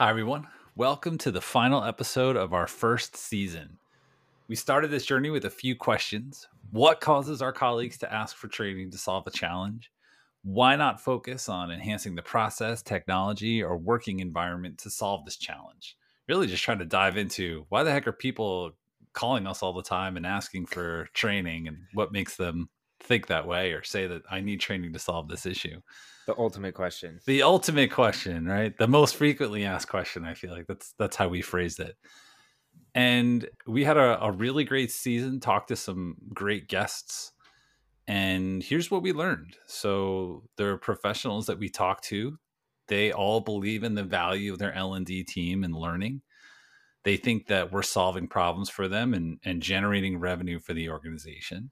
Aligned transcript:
Hi, 0.00 0.08
everyone. 0.08 0.46
Welcome 0.76 1.18
to 1.18 1.30
the 1.30 1.42
final 1.42 1.84
episode 1.84 2.34
of 2.34 2.54
our 2.54 2.66
first 2.66 3.18
season. 3.18 3.76
We 4.48 4.56
started 4.56 4.90
this 4.90 5.04
journey 5.04 5.28
with 5.28 5.44
a 5.44 5.50
few 5.50 5.76
questions. 5.76 6.48
What 6.70 7.02
causes 7.02 7.42
our 7.42 7.52
colleagues 7.52 7.98
to 7.98 8.10
ask 8.10 8.34
for 8.34 8.48
training 8.48 8.92
to 8.92 8.96
solve 8.96 9.26
a 9.26 9.30
challenge? 9.30 9.92
Why 10.42 10.74
not 10.74 11.02
focus 11.02 11.50
on 11.50 11.70
enhancing 11.70 12.14
the 12.14 12.22
process, 12.22 12.80
technology, 12.80 13.62
or 13.62 13.76
working 13.76 14.20
environment 14.20 14.78
to 14.78 14.90
solve 14.90 15.26
this 15.26 15.36
challenge? 15.36 15.98
Really, 16.30 16.46
just 16.46 16.64
trying 16.64 16.78
to 16.78 16.86
dive 16.86 17.18
into 17.18 17.66
why 17.68 17.82
the 17.82 17.92
heck 17.92 18.06
are 18.06 18.12
people 18.12 18.72
calling 19.12 19.46
us 19.46 19.62
all 19.62 19.74
the 19.74 19.82
time 19.82 20.16
and 20.16 20.24
asking 20.24 20.64
for 20.64 21.08
training 21.12 21.68
and 21.68 21.76
what 21.92 22.10
makes 22.10 22.36
them 22.36 22.70
think 23.02 23.26
that 23.26 23.46
way 23.46 23.72
or 23.72 23.82
say 23.82 24.06
that 24.06 24.22
I 24.30 24.40
need 24.40 24.60
training 24.60 24.92
to 24.92 24.98
solve 24.98 25.28
this 25.28 25.46
issue 25.46 25.80
the 26.30 26.38
ultimate 26.38 26.74
question. 26.74 27.18
The 27.26 27.42
ultimate 27.42 27.90
question, 27.90 28.46
right? 28.46 28.76
The 28.76 28.86
most 28.86 29.16
frequently 29.16 29.64
asked 29.64 29.88
question. 29.88 30.24
I 30.24 30.34
feel 30.34 30.52
like 30.52 30.66
that's 30.66 30.94
that's 30.98 31.16
how 31.16 31.28
we 31.28 31.42
phrased 31.42 31.80
it. 31.80 31.96
And 32.94 33.48
we 33.66 33.84
had 33.84 33.96
a, 33.96 34.22
a 34.22 34.30
really 34.30 34.64
great 34.64 34.92
season. 34.92 35.40
Talked 35.40 35.68
to 35.68 35.76
some 35.76 36.16
great 36.32 36.68
guests, 36.68 37.32
and 38.06 38.62
here's 38.62 38.90
what 38.90 39.02
we 39.02 39.12
learned. 39.12 39.56
So 39.66 40.44
the 40.56 40.78
professionals 40.80 41.46
that 41.46 41.58
we 41.58 41.68
talked 41.68 42.04
to, 42.04 42.38
they 42.86 43.12
all 43.12 43.40
believe 43.40 43.82
in 43.82 43.94
the 43.94 44.04
value 44.04 44.52
of 44.52 44.60
their 44.60 44.72
L 44.72 44.94
and 44.94 45.06
D 45.06 45.24
team 45.24 45.64
and 45.64 45.74
learning. 45.74 46.22
They 47.02 47.16
think 47.16 47.46
that 47.46 47.72
we're 47.72 47.82
solving 47.82 48.28
problems 48.28 48.68
for 48.68 48.86
them 48.86 49.14
and, 49.14 49.38
and 49.44 49.62
generating 49.62 50.20
revenue 50.20 50.60
for 50.60 50.74
the 50.74 50.90
organization 50.90 51.70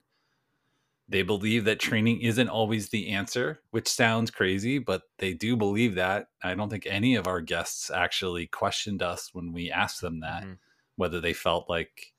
they 1.09 1.23
believe 1.23 1.65
that 1.65 1.79
training 1.79 2.21
isn't 2.21 2.49
always 2.49 2.89
the 2.89 3.09
answer, 3.09 3.59
which 3.71 3.87
sounds 3.87 4.29
crazy, 4.29 4.77
but 4.77 5.01
they 5.17 5.33
do 5.33 5.57
believe 5.57 5.95
that. 5.95 6.27
I 6.43 6.53
don't 6.53 6.69
think 6.69 6.85
any 6.85 7.15
of 7.15 7.27
our 7.27 7.41
guests 7.41 7.89
actually 7.89 8.45
questioned 8.45 9.01
us 9.01 9.31
when 9.33 9.51
we 9.51 9.71
asked 9.71 10.01
them 10.01 10.19
that, 10.19 10.43
mm-hmm. 10.43 10.53
whether 10.97 11.19
they 11.19 11.33
felt 11.33 11.67
like 11.67 12.13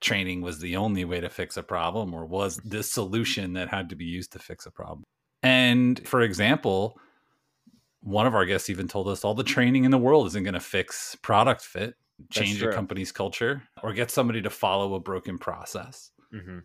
training 0.00 0.42
was 0.42 0.60
the 0.60 0.76
only 0.76 1.04
way 1.04 1.20
to 1.20 1.28
fix 1.28 1.56
a 1.56 1.62
problem 1.62 2.14
or 2.14 2.24
was 2.24 2.58
the 2.58 2.84
solution 2.84 3.54
that 3.54 3.68
had 3.68 3.88
to 3.88 3.96
be 3.96 4.04
used 4.04 4.32
to 4.32 4.38
fix 4.38 4.64
a 4.64 4.70
problem. 4.70 5.02
And 5.42 6.06
for 6.06 6.20
example, 6.22 6.98
one 8.00 8.28
of 8.28 8.34
our 8.34 8.46
guests 8.46 8.70
even 8.70 8.86
told 8.86 9.08
us 9.08 9.24
all 9.24 9.34
the 9.34 9.42
training 9.42 9.84
in 9.84 9.90
the 9.90 9.98
world 9.98 10.28
isn't 10.28 10.44
going 10.44 10.54
to 10.54 10.60
fix 10.60 11.16
product 11.16 11.62
fit, 11.62 11.96
change 12.30 12.62
a 12.62 12.72
company's 12.72 13.10
culture, 13.10 13.64
or 13.82 13.92
get 13.92 14.10
somebody 14.10 14.40
to 14.42 14.50
follow 14.50 14.94
a 14.94 15.00
broken 15.00 15.36
process. 15.36 16.12
Mm-hmm. 16.32 16.60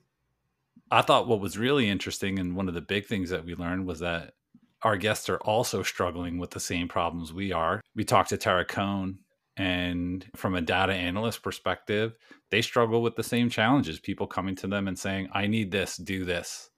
I 0.92 1.02
thought 1.02 1.28
what 1.28 1.40
was 1.40 1.58
really 1.58 1.90
interesting 1.90 2.40
and 2.40 2.56
one 2.56 2.68
of 2.68 2.74
the 2.74 2.82
big 2.82 3.06
things 3.06 3.30
that 3.32 3.46
we 3.46 3.56
learned 3.56 3.88
was 3.88 4.00
that 4.00 4.34
our 4.84 4.98
guests 4.98 5.30
are 5.30 5.38
also 5.38 5.82
struggling 5.82 6.38
with 6.38 6.52
the 6.52 6.60
same 6.60 6.88
problems 6.88 7.34
we 7.34 7.52
are. 7.52 7.82
We 7.96 8.04
talked 8.04 8.30
to 8.30 8.38
Tara 8.38 8.66
Cohn, 8.66 9.18
and 9.58 10.26
from 10.36 10.56
a 10.56 10.62
data 10.62 10.94
analyst 10.94 11.42
perspective, 11.42 12.16
they 12.52 12.62
struggle 12.62 13.02
with 13.02 13.16
the 13.16 13.24
same 13.24 13.50
challenges. 13.50 14.00
People 14.00 14.28
coming 14.28 14.56
to 14.58 14.68
them 14.68 14.88
and 14.88 14.98
saying, 14.98 15.30
I 15.34 15.48
need 15.48 15.72
this, 15.72 15.98
do 15.98 16.26
this, 16.26 16.70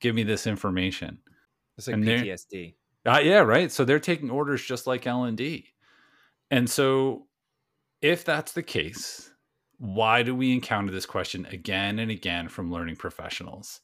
give 0.00 0.14
me 0.14 0.22
this 0.24 0.46
information. 0.46 1.18
It's 1.78 1.86
like 1.86 1.94
and 1.94 2.04
PTSD. 2.04 2.74
Uh, 3.06 3.20
yeah, 3.22 3.40
right. 3.40 3.70
So 3.70 3.84
they're 3.84 4.00
taking 4.00 4.30
orders 4.30 4.62
just 4.62 4.86
like 4.86 5.06
L 5.06 5.24
and 5.24 5.36
D. 5.36 5.68
And 6.50 6.68
so 6.68 7.26
if 8.02 8.24
that's 8.24 8.52
the 8.52 8.62
case, 8.62 9.30
why 9.84 10.22
do 10.22 10.34
we 10.34 10.54
encounter 10.54 10.90
this 10.90 11.04
question 11.04 11.46
again 11.50 11.98
and 11.98 12.10
again 12.10 12.48
from 12.48 12.72
learning 12.72 12.96
professionals? 12.96 13.82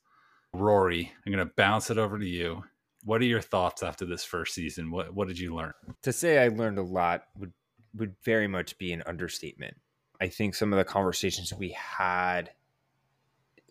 Rory, 0.54 1.12
I'm 1.26 1.32
going 1.32 1.46
to 1.46 1.54
bounce 1.56 1.90
it 1.90 1.98
over 1.98 2.18
to 2.18 2.26
you. 2.26 2.64
What 3.04 3.20
are 3.20 3.26
your 3.26 3.42
thoughts 3.42 3.82
after 3.82 4.06
this 4.06 4.24
first 4.24 4.54
season? 4.54 4.90
What 4.90 5.14
what 5.14 5.28
did 5.28 5.38
you 5.38 5.54
learn? 5.54 5.74
To 6.02 6.12
say 6.12 6.42
I 6.42 6.48
learned 6.48 6.78
a 6.78 6.82
lot 6.82 7.24
would 7.36 7.52
would 7.94 8.14
very 8.24 8.46
much 8.46 8.78
be 8.78 8.92
an 8.92 9.02
understatement. 9.04 9.76
I 10.22 10.28
think 10.28 10.54
some 10.54 10.72
of 10.72 10.78
the 10.78 10.84
conversations 10.84 11.52
we 11.52 11.70
had 11.70 12.50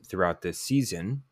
throughout 0.08 0.44
this 0.44 0.60
season 0.60 1.24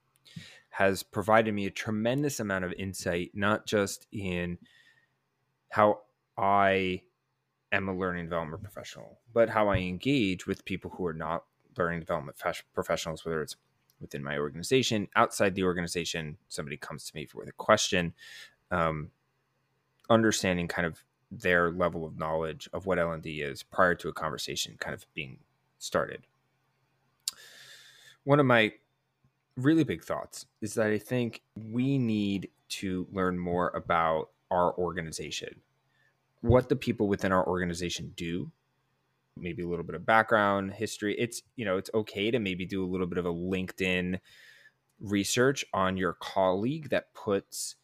has 0.72 1.03
provided 1.03 1.53
me 1.53 1.67
a 1.67 1.72
tremendous 1.72 2.39
amount 2.39 2.66
of 2.66 2.73
insight, 2.73 3.31
not 3.35 3.67
just 3.67 4.07
in 4.11 4.57
how 5.69 6.01
I 6.38 7.03
am 7.72 7.89
a 7.89 7.95
learning 7.95 8.25
development 8.25 8.63
professional, 8.63 9.19
but 9.33 9.50
how 9.50 9.67
I 9.69 9.78
engage 9.78 10.47
with 10.47 10.66
people 10.66 10.91
who 10.91 11.05
are 11.05 11.13
not 11.13 11.44
learning 11.78 12.00
development 12.00 12.38
professionals, 12.73 13.25
whether 13.25 13.41
it's 13.41 13.55
within 14.00 14.23
my 14.23 14.38
organization, 14.38 15.07
outside 15.16 15.55
the 15.55 15.63
organization, 15.63 16.38
somebody 16.47 16.78
comes 16.78 17.05
to 17.05 17.16
me 17.16 17.25
for 17.25 17.44
a 17.44 17.51
question, 17.51 18.13
um, 18.72 19.11
understanding 20.09 20.67
kind 20.67 20.85
of 20.85 21.03
their 21.31 21.72
level 21.72 22.05
of 22.05 22.17
knowledge 22.17 22.69
of 22.73 22.85
what 22.85 23.00
L&D 23.00 23.41
is 23.41 23.63
prior 23.63 23.95
to 23.95 24.07
a 24.07 24.13
conversation 24.13 24.75
kind 24.79 24.94
of 24.94 25.05
being 25.13 25.39
started. 25.78 26.25
One 28.23 28.39
of 28.39 28.45
my 28.45 28.73
really 29.55 29.84
big 29.84 30.03
thoughts 30.03 30.45
is 30.61 30.75
that 30.75 30.88
I 30.88 30.99
think 30.99 31.41
we 31.55 31.97
need 31.97 32.49
to 32.69 33.07
learn 33.11 33.39
more 33.39 33.69
about 33.69 34.29
our 34.51 34.73
organization 34.78 35.61
what 36.41 36.69
the 36.69 36.75
people 36.75 37.07
within 37.07 37.31
our 37.31 37.45
organization 37.47 38.13
do 38.15 38.51
maybe 39.39 39.63
a 39.63 39.67
little 39.67 39.85
bit 39.85 39.95
of 39.95 40.05
background 40.05 40.73
history 40.73 41.15
it's 41.17 41.41
you 41.55 41.65
know 41.65 41.77
it's 41.77 41.89
okay 41.93 42.31
to 42.31 42.39
maybe 42.39 42.65
do 42.65 42.83
a 42.83 42.87
little 42.87 43.07
bit 43.07 43.17
of 43.17 43.25
a 43.25 43.33
linkedin 43.33 44.19
research 44.99 45.63
on 45.73 45.97
your 45.97 46.13
colleague 46.13 46.89
that 46.89 47.13
puts 47.13 47.75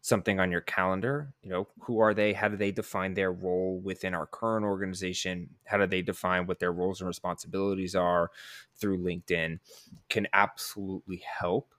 something 0.00 0.38
on 0.38 0.52
your 0.52 0.60
calendar 0.60 1.32
you 1.42 1.50
know 1.50 1.66
who 1.80 1.98
are 1.98 2.14
they 2.14 2.32
how 2.32 2.48
do 2.48 2.56
they 2.56 2.70
define 2.70 3.14
their 3.14 3.32
role 3.32 3.80
within 3.82 4.14
our 4.14 4.26
current 4.26 4.64
organization 4.64 5.48
how 5.64 5.76
do 5.76 5.86
they 5.86 6.02
define 6.02 6.46
what 6.46 6.58
their 6.58 6.72
roles 6.72 7.00
and 7.00 7.08
responsibilities 7.08 7.94
are 7.94 8.30
through 8.76 8.98
linkedin 8.98 9.58
can 10.08 10.26
absolutely 10.32 11.22
help 11.40 11.74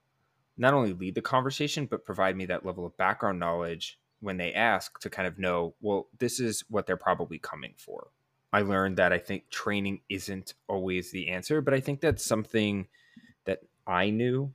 not 0.58 0.74
only 0.74 0.92
lead 0.92 1.14
the 1.14 1.22
conversation 1.22 1.86
but 1.86 2.04
provide 2.04 2.36
me 2.36 2.44
that 2.46 2.66
level 2.66 2.84
of 2.84 2.96
background 2.96 3.38
knowledge 3.38 3.98
when 4.20 4.36
they 4.36 4.52
ask 4.52 4.98
to 5.00 5.10
kind 5.10 5.28
of 5.28 5.38
know, 5.38 5.74
well, 5.80 6.08
this 6.18 6.40
is 6.40 6.64
what 6.68 6.86
they're 6.86 6.96
probably 6.96 7.38
coming 7.38 7.74
for. 7.76 8.08
I 8.52 8.62
learned 8.62 8.96
that 8.96 9.12
I 9.12 9.18
think 9.18 9.50
training 9.50 10.00
isn't 10.08 10.54
always 10.68 11.10
the 11.10 11.28
answer, 11.28 11.60
but 11.60 11.74
I 11.74 11.80
think 11.80 12.00
that's 12.00 12.24
something 12.24 12.88
that 13.44 13.60
I 13.86 14.10
knew. 14.10 14.52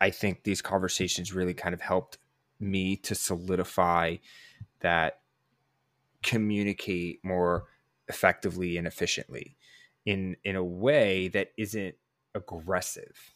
I 0.00 0.10
think 0.10 0.44
these 0.44 0.62
conversations 0.62 1.32
really 1.32 1.54
kind 1.54 1.74
of 1.74 1.80
helped 1.80 2.18
me 2.60 2.96
to 2.96 3.14
solidify 3.14 4.16
that 4.80 5.20
communicate 6.22 7.24
more 7.24 7.66
effectively 8.08 8.76
and 8.76 8.86
efficiently 8.86 9.56
in 10.04 10.36
in 10.44 10.56
a 10.56 10.64
way 10.64 11.28
that 11.28 11.52
isn't 11.56 11.94
aggressive. 12.34 13.34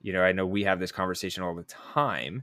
You 0.00 0.12
know, 0.12 0.22
I 0.22 0.32
know 0.32 0.46
we 0.46 0.64
have 0.64 0.80
this 0.80 0.92
conversation 0.92 1.42
all 1.42 1.54
the 1.54 1.62
time, 1.62 2.42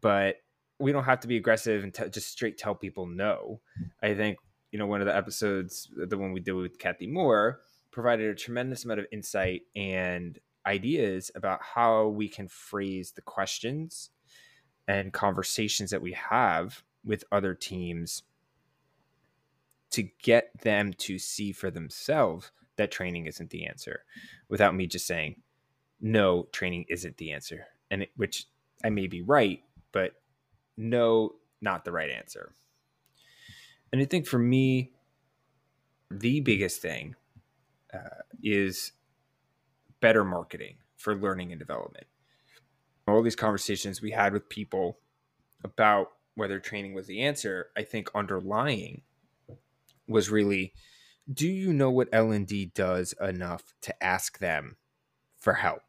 but 0.00 0.36
we 0.78 0.92
don't 0.92 1.04
have 1.04 1.20
to 1.20 1.28
be 1.28 1.36
aggressive 1.36 1.84
and 1.84 1.92
t- 1.92 2.08
just 2.08 2.30
straight 2.30 2.58
tell 2.58 2.74
people 2.74 3.06
no. 3.06 3.60
I 4.02 4.14
think 4.14 4.38
you 4.70 4.78
know 4.78 4.86
one 4.86 5.00
of 5.00 5.06
the 5.06 5.16
episodes, 5.16 5.90
the 5.96 6.18
one 6.18 6.32
we 6.32 6.40
did 6.40 6.52
with 6.52 6.78
Kathy 6.78 7.06
Moore, 7.06 7.60
provided 7.90 8.28
a 8.28 8.34
tremendous 8.34 8.84
amount 8.84 9.00
of 9.00 9.06
insight 9.10 9.62
and 9.74 10.38
ideas 10.66 11.30
about 11.34 11.62
how 11.62 12.08
we 12.08 12.28
can 12.28 12.48
phrase 12.48 13.12
the 13.12 13.22
questions 13.22 14.10
and 14.88 15.12
conversations 15.12 15.90
that 15.90 16.02
we 16.02 16.12
have 16.12 16.82
with 17.04 17.24
other 17.30 17.54
teams 17.54 18.22
to 19.90 20.02
get 20.22 20.50
them 20.60 20.92
to 20.92 21.18
see 21.18 21.52
for 21.52 21.70
themselves 21.70 22.50
that 22.76 22.90
training 22.90 23.26
isn't 23.26 23.50
the 23.50 23.64
answer 23.64 24.04
without 24.48 24.74
me 24.74 24.86
just 24.86 25.06
saying 25.06 25.36
no 26.00 26.46
training 26.52 26.84
isn't 26.88 27.16
the 27.16 27.32
answer 27.32 27.66
and 27.90 28.02
it, 28.02 28.10
which 28.16 28.46
i 28.84 28.90
may 28.90 29.06
be 29.06 29.22
right 29.22 29.62
but 29.92 30.12
no, 30.76 31.36
not 31.60 31.84
the 31.84 31.92
right 31.92 32.10
answer. 32.10 32.54
And 33.92 34.00
I 34.00 34.04
think 34.04 34.26
for 34.26 34.38
me, 34.38 34.92
the 36.10 36.40
biggest 36.40 36.80
thing 36.80 37.14
uh, 37.92 38.22
is 38.42 38.92
better 40.00 40.24
marketing 40.24 40.76
for 40.96 41.14
learning 41.14 41.52
and 41.52 41.58
development. 41.58 42.06
All 43.08 43.22
these 43.22 43.36
conversations 43.36 44.02
we 44.02 44.10
had 44.10 44.32
with 44.32 44.48
people 44.48 44.98
about 45.64 46.08
whether 46.34 46.60
training 46.60 46.94
was 46.94 47.06
the 47.06 47.22
answer, 47.22 47.70
I 47.76 47.82
think 47.82 48.10
underlying 48.14 49.02
was 50.06 50.30
really 50.30 50.74
do 51.32 51.48
you 51.48 51.72
know 51.72 51.90
what 51.90 52.08
L&D 52.12 52.66
does 52.66 53.12
enough 53.20 53.74
to 53.82 54.04
ask 54.04 54.38
them 54.38 54.76
for 55.36 55.54
help? 55.54 55.82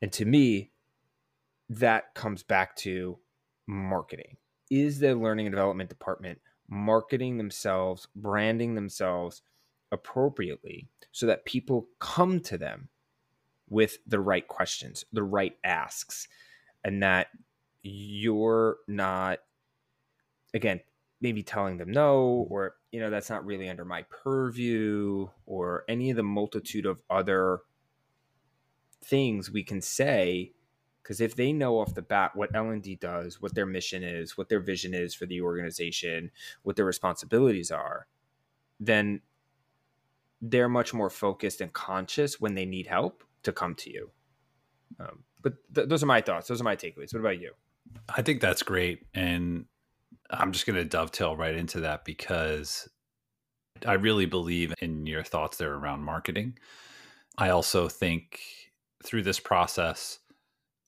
And 0.00 0.12
to 0.12 0.24
me, 0.24 0.70
that 1.68 2.14
comes 2.14 2.42
back 2.42 2.76
to 2.76 3.18
marketing. 3.66 4.36
Is 4.70 4.98
the 4.98 5.14
learning 5.14 5.46
and 5.46 5.52
development 5.52 5.90
department 5.90 6.40
marketing 6.68 7.36
themselves, 7.36 8.08
branding 8.16 8.74
themselves 8.74 9.42
appropriately 9.90 10.88
so 11.10 11.26
that 11.26 11.44
people 11.44 11.88
come 11.98 12.40
to 12.40 12.56
them 12.56 12.88
with 13.68 13.98
the 14.06 14.20
right 14.20 14.46
questions, 14.48 15.04
the 15.12 15.22
right 15.22 15.56
asks, 15.64 16.28
and 16.84 17.02
that 17.02 17.28
you're 17.82 18.78
not, 18.88 19.40
again, 20.54 20.80
maybe 21.22 21.42
telling 21.42 21.78
them 21.78 21.90
no 21.90 22.46
or 22.50 22.74
you 22.90 23.00
know 23.00 23.08
that's 23.08 23.30
not 23.30 23.46
really 23.46 23.68
under 23.68 23.84
my 23.84 24.02
purview 24.10 25.28
or 25.46 25.84
any 25.88 26.10
of 26.10 26.16
the 26.16 26.22
multitude 26.22 26.84
of 26.84 27.00
other 27.08 27.60
things 29.04 29.50
we 29.50 29.62
can 29.62 29.80
say 29.80 30.52
because 31.02 31.20
if 31.20 31.34
they 31.34 31.52
know 31.52 31.78
off 31.78 31.94
the 31.94 32.02
bat 32.02 32.34
what 32.34 32.54
L&D 32.54 32.96
does, 32.96 33.40
what 33.40 33.54
their 33.54 33.66
mission 33.66 34.02
is, 34.02 34.36
what 34.38 34.48
their 34.48 34.60
vision 34.60 34.94
is 34.94 35.14
for 35.14 35.26
the 35.26 35.40
organization, 35.40 36.30
what 36.62 36.76
their 36.76 36.84
responsibilities 36.84 37.70
are, 37.70 38.06
then 38.78 39.20
they're 40.40 40.68
much 40.68 40.92
more 40.92 41.10
focused 41.10 41.60
and 41.60 41.72
conscious 41.72 42.40
when 42.40 42.54
they 42.54 42.64
need 42.64 42.86
help 42.86 43.24
to 43.42 43.52
come 43.52 43.74
to 43.76 43.90
you. 43.92 44.10
Um, 45.00 45.24
but 45.40 45.54
th- 45.74 45.88
those 45.88 46.02
are 46.02 46.06
my 46.06 46.20
thoughts. 46.20 46.48
Those 46.48 46.60
are 46.60 46.64
my 46.64 46.76
takeaways. 46.76 47.12
What 47.12 47.20
about 47.20 47.40
you? 47.40 47.52
I 48.08 48.22
think 48.22 48.40
that's 48.40 48.62
great. 48.62 49.06
And 49.14 49.66
I'm 50.30 50.52
just 50.52 50.66
going 50.66 50.76
to 50.76 50.84
dovetail 50.84 51.36
right 51.36 51.54
into 51.54 51.80
that 51.80 52.04
because 52.04 52.88
I 53.86 53.94
really 53.94 54.26
believe 54.26 54.74
in 54.80 55.06
your 55.06 55.22
thoughts 55.22 55.56
there 55.56 55.74
around 55.74 56.02
marketing. 56.02 56.58
I 57.38 57.50
also 57.50 57.88
think 57.88 58.40
through 59.02 59.22
this 59.22 59.40
process, 59.40 60.18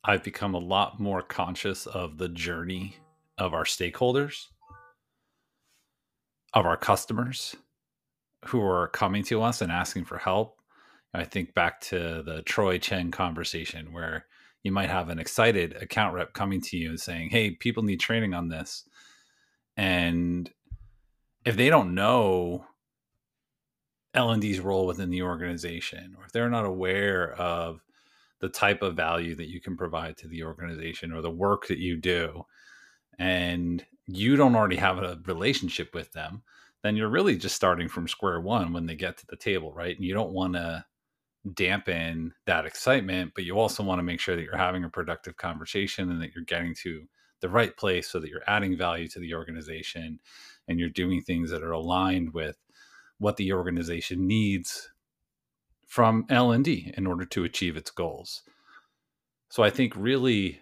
I've 0.05 0.23
become 0.23 0.55
a 0.55 0.59
lot 0.59 1.01
more 1.01 1.23
conscious 1.23 1.87
of 1.87 2.19
the 2.19 2.29
journey 2.29 2.97
of 3.39 3.55
our 3.55 3.65
stakeholders, 3.65 4.49
of 6.53 6.67
our 6.67 6.77
customers 6.77 7.56
who 8.47 8.61
are 8.62 8.89
coming 8.89 9.25
to 9.25 9.43
us 9.43 9.62
and 9.62 9.73
asking 9.73 10.05
for 10.05 10.19
help. 10.19 10.59
I 11.15 11.25
think 11.25 11.55
back 11.55 11.81
to 11.83 12.23
the 12.23 12.43
Troy 12.45 12.79
Chen 12.79 13.11
conversation 13.11 13.93
where 13.93 14.27
you 14.62 14.73
might 14.73 14.91
have 14.91 15.09
an 15.09 15.19
excited 15.19 15.75
account 15.81 16.15
rep 16.15 16.35
coming 16.35 16.61
to 16.61 16.77
you 16.77 16.91
and 16.91 17.01
saying, 17.01 17.31
Hey, 17.31 17.53
people 17.53 17.83
need 17.83 18.01
training 18.01 18.35
on 18.35 18.49
this. 18.49 18.87
And 19.77 20.51
if 21.47 21.56
they 21.56 21.71
don't 21.71 21.95
know 21.95 22.67
L&D's 24.12 24.61
role 24.61 24.87
within 24.87 25.11
the 25.11 25.23
organization, 25.23 26.15
or 26.19 26.27
if 26.27 26.33
they're 26.33 26.51
not 26.51 26.67
aware 26.67 27.33
of 27.33 27.81
the 28.44 28.50
type 28.50 28.82
of 28.82 28.94
value 28.94 29.35
that 29.35 29.49
you 29.49 29.58
can 29.58 29.75
provide 29.75 30.19
to 30.19 30.29
the 30.29 30.44
organization 30.44 31.12
or 31.12 31.23
the 31.23 31.31
work 31.31 31.67
that 31.67 31.79
you 31.79 31.96
do, 31.96 32.44
and 33.19 33.82
you 34.06 34.37
don't 34.37 34.55
already 34.55 34.76
have 34.76 34.99
a 34.99 35.19
relationship 35.25 35.94
with 35.94 36.12
them, 36.12 36.43
then 36.82 36.94
you're 36.94 37.08
really 37.08 37.38
just 37.38 37.56
starting 37.56 37.88
from 37.88 38.06
square 38.06 38.38
one 38.43 38.75
when 38.75 38.85
they 38.85 38.96
get 38.96 39.17
to 39.17 39.26
the 39.29 39.37
table, 39.37 39.73
right? 39.73 39.96
And 39.96 40.05
you 40.05 40.12
don't 40.12 40.35
want 40.35 40.52
to 40.52 40.85
dampen 41.55 42.35
that 42.44 42.67
excitement, 42.67 43.32
but 43.35 43.44
you 43.44 43.58
also 43.58 43.82
want 43.82 43.99
to 43.99 44.02
make 44.02 44.20
sure 44.20 44.37
that 44.37 44.43
you're 44.43 44.58
having 44.58 44.85
a 44.85 44.91
productive 44.91 45.38
conversation 45.38 46.11
and 46.11 46.20
that 46.20 46.35
you're 46.35 46.44
getting 46.44 46.75
to 46.82 47.08
the 47.41 47.49
right 47.49 47.75
place 47.79 48.11
so 48.11 48.20
that 48.20 48.29
you're 48.29 48.44
adding 48.46 48.76
value 48.76 49.08
to 49.08 49.20
the 49.20 49.32
organization 49.32 50.20
and 50.69 50.79
you're 50.79 50.91
doing 50.91 51.23
things 51.23 51.50
that 51.50 51.62
are 51.62 51.73
aligned 51.73 52.35
with 52.35 52.58
what 53.17 53.38
the 53.38 53.55
organization 53.55 54.26
needs 54.26 54.91
from 55.94 56.26
L&D 56.29 56.93
in 56.96 57.06
order 57.06 57.25
to 57.25 57.44
achieve 57.44 57.76
its 57.76 57.93
goals. 57.93 58.43
So 59.49 59.62
I 59.62 59.70
think 59.70 59.93
really 59.94 60.61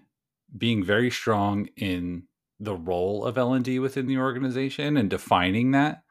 being 0.54 0.84
very 0.84 1.10
strong 1.10 1.70
in 1.74 2.24
the 2.60 2.74
role 2.74 3.24
of 3.24 3.38
L&D 3.38 3.78
within 3.78 4.06
the 4.06 4.18
organization 4.18 4.98
and 4.98 5.08
defining 5.08 5.70
that, 5.70 6.02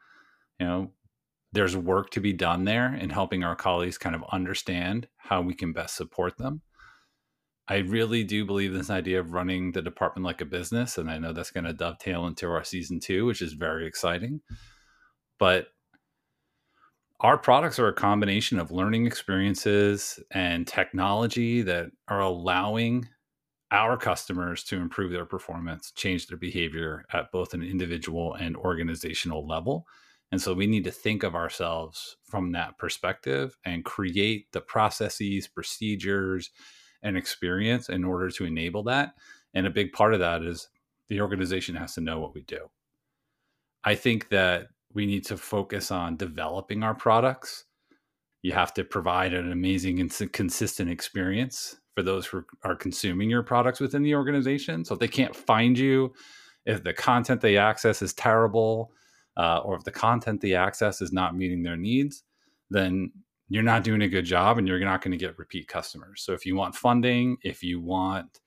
you 0.58 0.66
know, 0.66 0.90
there's 1.52 1.76
work 1.76 2.10
to 2.10 2.20
be 2.20 2.32
done 2.32 2.64
there 2.64 2.92
in 2.92 3.10
helping 3.10 3.44
our 3.44 3.54
colleagues 3.54 3.96
kind 3.96 4.16
of 4.16 4.24
understand 4.32 5.06
how 5.18 5.40
we 5.40 5.54
can 5.54 5.72
best 5.72 5.94
support 5.94 6.36
them. 6.36 6.62
I 7.68 7.76
really 7.76 8.24
do 8.24 8.44
believe 8.44 8.72
this 8.72 8.90
idea 8.90 9.20
of 9.20 9.34
running 9.34 9.70
the 9.70 9.82
department 9.82 10.24
like 10.24 10.40
a 10.40 10.46
business. 10.46 10.98
And 10.98 11.08
I 11.08 11.18
know 11.18 11.32
that's 11.32 11.52
going 11.52 11.66
to 11.66 11.72
dovetail 11.72 12.26
into 12.26 12.48
our 12.48 12.64
season 12.64 12.98
two, 12.98 13.24
which 13.26 13.40
is 13.40 13.52
very 13.52 13.86
exciting. 13.86 14.40
But 15.38 15.68
our 17.22 17.38
products 17.38 17.78
are 17.78 17.86
a 17.86 17.94
combination 17.94 18.58
of 18.58 18.72
learning 18.72 19.06
experiences 19.06 20.18
and 20.32 20.66
technology 20.66 21.62
that 21.62 21.86
are 22.08 22.20
allowing 22.20 23.08
our 23.70 23.96
customers 23.96 24.64
to 24.64 24.76
improve 24.76 25.12
their 25.12 25.24
performance, 25.24 25.92
change 25.92 26.26
their 26.26 26.36
behavior 26.36 27.04
at 27.12 27.30
both 27.30 27.54
an 27.54 27.62
individual 27.62 28.34
and 28.34 28.56
organizational 28.56 29.46
level. 29.46 29.86
And 30.32 30.42
so 30.42 30.52
we 30.52 30.66
need 30.66 30.84
to 30.84 30.90
think 30.90 31.22
of 31.22 31.36
ourselves 31.36 32.16
from 32.24 32.52
that 32.52 32.76
perspective 32.76 33.56
and 33.64 33.84
create 33.84 34.50
the 34.52 34.60
processes, 34.60 35.46
procedures, 35.46 36.50
and 37.02 37.16
experience 37.16 37.88
in 37.88 38.04
order 38.04 38.30
to 38.30 38.44
enable 38.44 38.82
that. 38.84 39.14
And 39.54 39.66
a 39.66 39.70
big 39.70 39.92
part 39.92 40.12
of 40.12 40.20
that 40.20 40.42
is 40.42 40.68
the 41.08 41.20
organization 41.20 41.76
has 41.76 41.94
to 41.94 42.00
know 42.00 42.18
what 42.18 42.34
we 42.34 42.42
do. 42.42 42.68
I 43.84 43.94
think 43.94 44.28
that 44.30 44.68
we 44.94 45.06
need 45.06 45.24
to 45.26 45.36
focus 45.36 45.90
on 45.90 46.16
developing 46.16 46.82
our 46.82 46.94
products. 46.94 47.64
You 48.42 48.52
have 48.52 48.74
to 48.74 48.84
provide 48.84 49.34
an 49.34 49.52
amazing 49.52 50.00
and 50.00 50.32
consistent 50.32 50.90
experience 50.90 51.76
for 51.94 52.02
those 52.02 52.26
who 52.26 52.44
are 52.64 52.74
consuming 52.74 53.30
your 53.30 53.42
products 53.42 53.80
within 53.80 54.02
the 54.02 54.14
organization. 54.14 54.84
So 54.84 54.94
if 54.94 55.00
they 55.00 55.08
can't 55.08 55.36
find 55.36 55.78
you, 55.78 56.12
if 56.64 56.82
the 56.82 56.92
content 56.92 57.40
they 57.40 57.56
access 57.56 58.02
is 58.02 58.14
terrible, 58.14 58.92
uh, 59.36 59.58
or 59.58 59.76
if 59.76 59.84
the 59.84 59.90
content 59.90 60.40
they 60.40 60.54
access 60.54 61.00
is 61.00 61.12
not 61.12 61.36
meeting 61.36 61.62
their 61.62 61.76
needs, 61.76 62.24
then 62.70 63.12
you're 63.48 63.62
not 63.62 63.84
doing 63.84 64.02
a 64.02 64.08
good 64.08 64.24
job 64.24 64.58
and 64.58 64.66
you're 64.66 64.80
not 64.80 65.02
going 65.02 65.12
to 65.12 65.18
get 65.18 65.38
repeat 65.38 65.68
customers. 65.68 66.22
So 66.22 66.32
if 66.32 66.46
you 66.46 66.56
want 66.56 66.74
funding, 66.74 67.36
if 67.42 67.62
you 67.62 67.80
want 67.80 68.40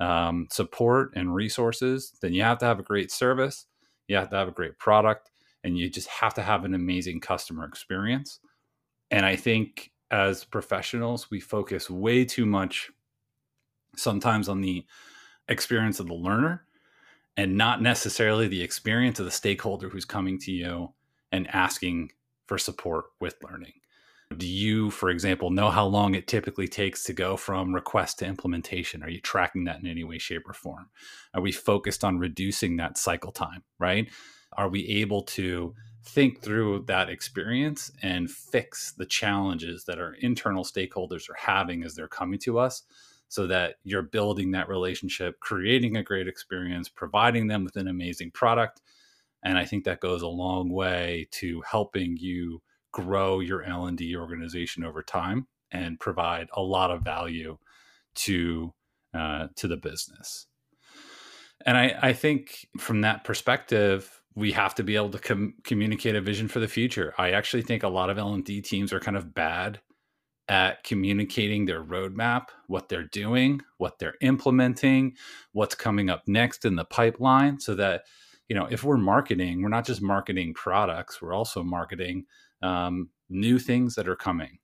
um, 0.00 0.46
support 0.50 1.12
and 1.16 1.34
resources, 1.34 2.12
then 2.20 2.32
you 2.32 2.42
have 2.42 2.58
to 2.58 2.64
have 2.64 2.78
a 2.78 2.84
great 2.84 3.10
service, 3.10 3.66
you 4.08 4.16
have 4.16 4.30
to 4.30 4.36
have 4.36 4.48
a 4.48 4.52
great 4.52 4.78
product, 4.78 5.30
and 5.64 5.76
you 5.76 5.90
just 5.90 6.08
have 6.08 6.34
to 6.34 6.42
have 6.42 6.64
an 6.64 6.74
amazing 6.74 7.20
customer 7.20 7.64
experience. 7.64 8.38
And 9.10 9.26
I 9.26 9.34
think 9.34 9.90
as 10.10 10.44
professionals, 10.44 11.30
we 11.30 11.40
focus 11.40 11.90
way 11.90 12.24
too 12.24 12.46
much 12.46 12.90
sometimes 13.96 14.48
on 14.48 14.60
the 14.60 14.84
experience 15.48 15.98
of 15.98 16.06
the 16.06 16.14
learner 16.14 16.64
and 17.36 17.56
not 17.56 17.82
necessarily 17.82 18.46
the 18.46 18.62
experience 18.62 19.18
of 19.18 19.24
the 19.24 19.30
stakeholder 19.30 19.88
who's 19.88 20.04
coming 20.04 20.38
to 20.38 20.52
you 20.52 20.92
and 21.32 21.48
asking 21.52 22.12
for 22.46 22.58
support 22.58 23.06
with 23.20 23.36
learning. 23.42 23.72
Do 24.36 24.46
you, 24.46 24.90
for 24.90 25.10
example, 25.10 25.50
know 25.50 25.70
how 25.70 25.86
long 25.86 26.14
it 26.14 26.26
typically 26.26 26.68
takes 26.68 27.04
to 27.04 27.12
go 27.12 27.36
from 27.36 27.74
request 27.74 28.18
to 28.18 28.26
implementation? 28.26 29.02
Are 29.02 29.08
you 29.08 29.20
tracking 29.20 29.64
that 29.64 29.80
in 29.80 29.86
any 29.86 30.04
way, 30.04 30.18
shape, 30.18 30.48
or 30.48 30.52
form? 30.52 30.90
Are 31.34 31.40
we 31.40 31.52
focused 31.52 32.04
on 32.04 32.18
reducing 32.18 32.76
that 32.76 32.98
cycle 32.98 33.32
time, 33.32 33.62
right? 33.78 34.08
Are 34.56 34.68
we 34.68 34.86
able 34.86 35.22
to 35.22 35.74
think 36.04 36.42
through 36.42 36.84
that 36.86 37.08
experience 37.08 37.90
and 38.02 38.30
fix 38.30 38.92
the 38.92 39.06
challenges 39.06 39.84
that 39.84 39.98
our 39.98 40.14
internal 40.14 40.64
stakeholders 40.64 41.30
are 41.30 41.36
having 41.38 41.82
as 41.82 41.94
they're 41.94 42.08
coming 42.08 42.38
to 42.40 42.58
us 42.58 42.82
so 43.28 43.46
that 43.46 43.76
you're 43.84 44.02
building 44.02 44.50
that 44.50 44.68
relationship, 44.68 45.40
creating 45.40 45.96
a 45.96 46.02
great 46.02 46.28
experience, 46.28 46.88
providing 46.88 47.46
them 47.46 47.64
with 47.64 47.76
an 47.76 47.88
amazing 47.88 48.30
product. 48.30 48.82
And 49.42 49.58
I 49.58 49.64
think 49.64 49.84
that 49.84 50.00
goes 50.00 50.22
a 50.22 50.28
long 50.28 50.70
way 50.70 51.26
to 51.32 51.62
helping 51.62 52.16
you 52.18 52.62
grow 52.92 53.40
your 53.40 53.62
L&D 53.62 54.14
organization 54.16 54.84
over 54.84 55.02
time 55.02 55.46
and 55.72 55.98
provide 55.98 56.48
a 56.52 56.62
lot 56.62 56.90
of 56.90 57.02
value 57.02 57.58
to 58.14 58.72
uh, 59.12 59.48
to 59.56 59.68
the 59.68 59.76
business. 59.76 60.46
And 61.64 61.76
I, 61.76 61.98
I 62.02 62.12
think 62.12 62.66
from 62.78 63.02
that 63.02 63.24
perspective, 63.24 64.20
we 64.34 64.52
have 64.52 64.74
to 64.74 64.82
be 64.82 64.96
able 64.96 65.10
to 65.10 65.18
com- 65.18 65.54
communicate 65.64 66.16
a 66.16 66.20
vision 66.20 66.48
for 66.48 66.60
the 66.60 66.68
future. 66.68 67.14
I 67.18 67.30
actually 67.30 67.62
think 67.62 67.82
a 67.82 67.88
lot 67.88 68.10
of 68.10 68.18
L&D 68.18 68.62
teams 68.62 68.92
are 68.92 69.00
kind 69.00 69.16
of 69.16 69.34
bad 69.34 69.80
at 70.48 70.84
communicating 70.84 71.64
their 71.64 71.82
roadmap, 71.82 72.48
what 72.66 72.88
they're 72.88 73.08
doing, 73.08 73.60
what 73.78 73.98
they're 73.98 74.16
implementing, 74.20 75.14
what's 75.52 75.74
coming 75.74 76.10
up 76.10 76.22
next 76.26 76.64
in 76.64 76.76
the 76.76 76.84
pipeline 76.84 77.58
so 77.58 77.74
that 77.74 78.02
you 78.48 78.54
know, 78.54 78.66
if 78.70 78.84
we're 78.84 78.98
marketing, 78.98 79.62
we're 79.62 79.68
not 79.68 79.86
just 79.86 80.02
marketing 80.02 80.54
products, 80.54 81.22
we're 81.22 81.32
also 81.32 81.62
marketing 81.62 82.26
um, 82.62 83.08
new 83.28 83.58
things 83.58 83.94
that 83.94 84.08
are 84.08 84.16
coming, 84.16 84.58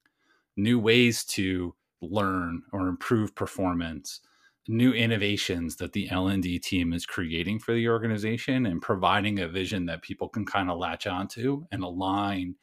new 0.57 0.79
ways 0.79 1.25
to 1.25 1.75
learn 2.03 2.63
or 2.73 2.89
improve 2.89 3.35
performance, 3.35 4.21
new 4.69 4.93
innovations 4.93 5.77
that 5.77 5.93
the 5.93 6.11
L&D 6.11 6.59
team 6.59 6.93
is 6.93 7.07
creating 7.07 7.59
for 7.59 7.75
the 7.75 7.89
organization 7.89 8.67
and 8.67 8.83
providing 8.83 9.41
a 9.41 9.49
vision 9.49 9.87
that 9.87 10.03
people 10.03 10.29
can 10.29 10.45
kind 10.45 10.71
of 10.71 10.79
latch 10.79 11.07
onto 11.07 11.65
and 11.73 11.83
align 11.83 12.55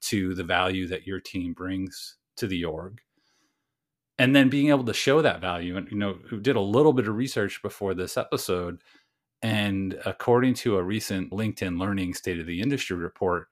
to 0.00 0.34
the 0.34 0.44
value 0.44 0.86
that 0.88 1.06
your 1.06 1.20
team 1.20 1.52
brings 1.52 2.16
to 2.36 2.46
the 2.46 2.64
org. 2.64 3.00
And 4.18 4.34
then 4.34 4.48
being 4.48 4.68
able 4.68 4.84
to 4.84 4.94
show 4.94 5.22
that 5.22 5.40
value 5.40 5.76
and 5.76 5.90
you 5.90 5.98
know 5.98 6.14
did 6.40 6.56
a 6.56 6.60
little 6.60 6.92
bit 6.92 7.08
of 7.08 7.16
research 7.16 7.60
before 7.62 7.94
this 7.94 8.16
episode 8.16 8.80
and 9.42 9.98
according 10.06 10.54
to 10.54 10.76
a 10.76 10.82
recent 10.82 11.30
linkedin 11.32 11.78
learning 11.78 12.14
state 12.14 12.38
of 12.38 12.46
the 12.46 12.60
industry 12.60 12.96
report 12.96 13.48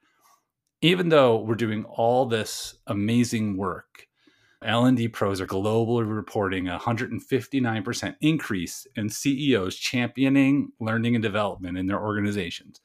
even 0.80 1.08
though 1.08 1.38
we're 1.38 1.54
doing 1.54 1.84
all 1.84 2.26
this 2.26 2.76
amazing 2.86 3.56
work 3.56 4.06
l&d 4.64 5.08
pros 5.08 5.40
are 5.40 5.46
globally 5.46 6.08
reporting 6.08 6.68
a 6.68 6.78
159% 6.78 8.16
increase 8.20 8.86
in 8.96 9.08
ceos 9.08 9.76
championing 9.76 10.70
learning 10.80 11.14
and 11.14 11.22
development 11.22 11.78
in 11.78 11.86
their 11.86 12.00
organizations 12.00 12.80